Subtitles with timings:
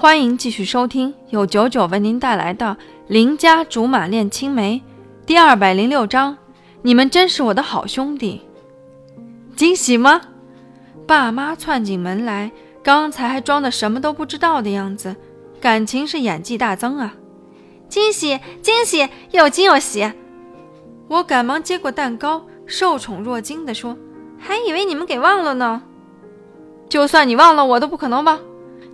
[0.00, 2.66] 欢迎继续收听由九九为您带来的
[3.08, 4.80] 《邻家竹马恋青梅》
[5.26, 6.38] 第二百零六章。
[6.82, 8.42] 你们真是我的好兄弟，
[9.56, 10.20] 惊喜吗？
[11.04, 15.16] 爸妈窜进门来，刚才还装的什么都不知道的样子，
[15.60, 17.16] 感情是演技大增啊！
[17.88, 20.12] 惊喜，惊喜，又惊又喜。
[21.08, 23.98] 我赶忙接过蛋糕，受宠若惊地说
[24.38, 25.82] ：“还以为你们给忘了呢。
[26.88, 28.38] 就算你忘了，我都不可能忘。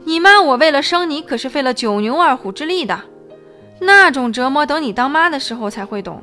[0.04, 3.00] 你妈我为了生你，可是费了九牛二虎之力的，
[3.80, 6.22] 那种折磨，等你当妈的时候才会懂。”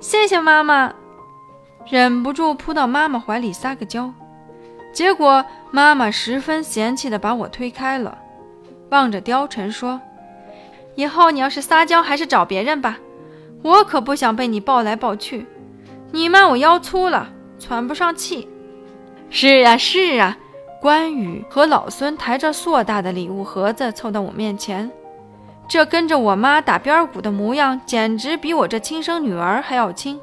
[0.00, 0.92] 谢谢妈妈，
[1.88, 4.12] 忍不住扑到妈妈怀里撒个娇，
[4.92, 8.18] 结果妈妈十分嫌弃的把我推开了，
[8.90, 9.98] 望着貂蝉说
[10.94, 12.98] ：“以后你要是撒娇，还是找别人吧，
[13.62, 15.46] 我可不想被你抱来抱去。
[16.12, 18.46] 你妈我腰粗了，喘不上气。”
[19.30, 20.36] 是啊是啊，
[20.84, 24.92] 关羽和老孙抬着硕大的礼物盒子凑到我面前。
[25.66, 30.20] 这跟着我妈打边鼓的模样，简直比我这亲生女儿还要亲。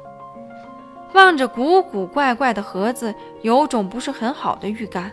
[1.14, 5.10] 望着古古怪怪的盒子，有种不是很好的预感，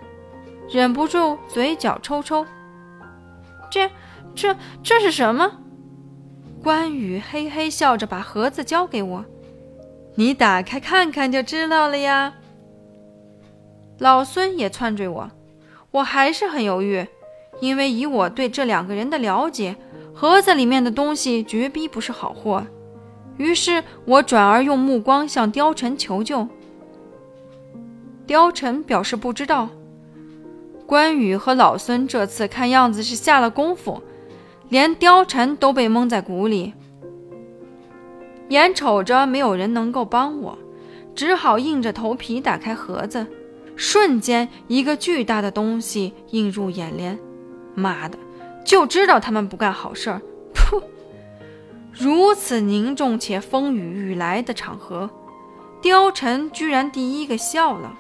[0.70, 2.46] 忍不住嘴角抽抽。
[3.72, 3.90] 这、
[4.36, 5.52] 这、这是什么？
[6.62, 9.26] 关羽嘿嘿笑着把盒子交给我，
[10.14, 12.36] 你打开看看就知道了呀。
[13.98, 15.30] 老孙也窜追我，
[15.92, 17.08] 我还是很犹豫，
[17.60, 19.76] 因为以我对这两个人的了解。
[20.14, 22.66] 盒子里面的东西绝逼不是好货，
[23.38, 26.46] 于是我转而用目光向貂蝉求救。
[28.28, 29.70] 貂蝉表示不知道。
[30.86, 34.02] 关羽和老孙这次看样子是下了功夫，
[34.68, 36.74] 连貂蝉都被蒙在鼓里。
[38.50, 40.58] 眼瞅着没有人能够帮我，
[41.16, 43.26] 只好硬着头皮打开盒子。
[43.80, 47.18] 瞬间，一个巨大的东西映入眼帘。
[47.76, 48.20] 妈的！
[48.66, 50.22] 就知道他们不干好事儿，
[50.54, 50.84] 噗！
[51.94, 55.10] 如此凝重且风雨欲来的场合，
[55.82, 57.98] 貂蝉居然第一个笑了，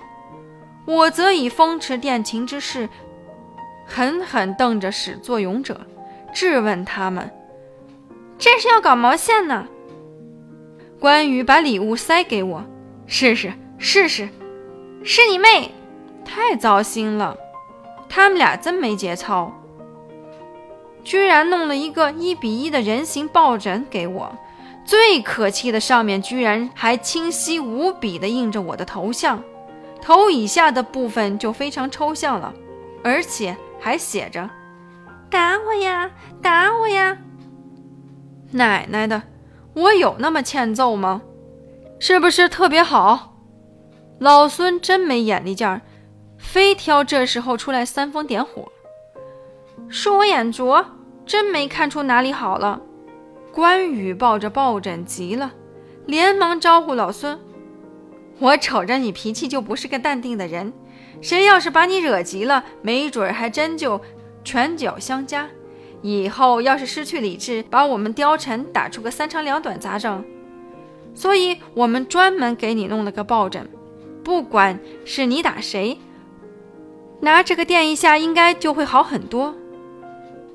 [0.85, 2.89] 我则以风驰电掣之势，
[3.85, 5.79] 狠狠瞪着始作俑者，
[6.33, 7.31] 质问他们
[8.37, 9.65] ：“这是要搞毛线呢？”
[10.99, 12.65] 关羽把礼物塞给我，
[13.07, 14.27] 试试试试，
[15.03, 15.73] 是你妹！
[16.25, 17.35] 太糟心了，
[18.07, 19.51] 他们俩真没节操。
[21.03, 24.37] 居然弄了一个一比一的人形抱枕给我，
[24.85, 29.41] 最可气的上面居然还清晰无比的印着我的头像，
[30.01, 32.53] 头以下的部分就非常抽象了，
[33.03, 34.47] 而且还写着
[35.31, 36.11] “打我呀，
[36.41, 37.17] 打我呀”。
[38.51, 39.23] 奶奶的，
[39.73, 41.21] 我有那么欠揍吗？
[41.99, 43.38] 是不是特别好？
[44.19, 45.81] 老孙真没眼力劲儿，
[46.37, 48.69] 非挑这时候出来煽风点火。
[49.89, 50.85] 恕我眼拙，
[51.25, 52.81] 真没看出哪里好了。
[53.53, 55.53] 关羽抱着抱枕急了，
[56.05, 57.39] 连忙招呼老孙
[58.39, 60.73] ：“我瞅着你脾气就不是个淡定的人，
[61.21, 64.01] 谁要是把你惹急了，没准还真就
[64.43, 65.49] 拳脚相加。
[66.01, 70.23] 以后要是失去理智，把我们貂蝉打出个三长两短咋整？
[71.15, 73.67] 所以我们专门给你弄了个抱枕，
[74.29, 75.97] 不管是你打谁，
[77.21, 79.55] 拿这个垫一下，应该就会好很多。”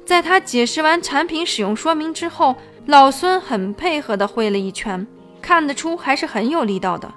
[0.06, 2.54] 在他解释完产品使用说明之后，
[2.86, 5.04] 老孙很配合的挥了一拳，
[5.42, 7.12] 看得出还是很有力道的。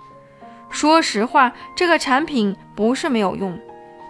[0.71, 3.55] 说实话，这个产品不是没有用，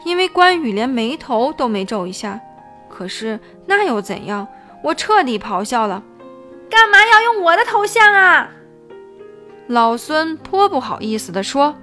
[0.05, 2.39] 因为关羽连眉头都没皱一下。
[2.87, 4.47] 可是那又怎样？
[4.85, 6.01] 我彻底咆哮了
[6.71, 8.51] ：“干嘛要用我的头像啊？”
[9.67, 11.75] 老孙颇不好意思地说：“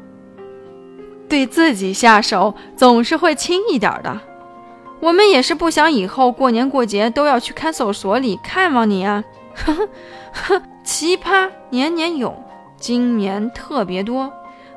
[1.28, 4.20] 对自己下手总是会轻一点的。”
[5.00, 9.22] 我们也是不想以后过年过节都要去看守所里看望你啊！
[9.54, 9.88] 呵呵
[10.32, 12.34] 呵，奇葩年年有，
[12.78, 14.32] 今年特别多。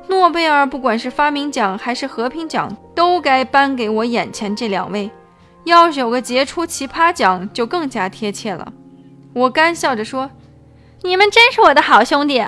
[0.10, 5.10] 诺贝尔不管是发明奖还是和平奖，都该颁给我眼前这两位。
[5.64, 8.74] 要是有个杰出奇葩奖，就更加贴切了。
[9.34, 10.30] 我干笑着说
[11.04, 12.44] ：“你们真是我的好兄弟。”